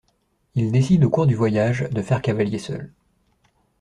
[0.55, 2.91] Il décide au cours du voyage de faire cavalier seul.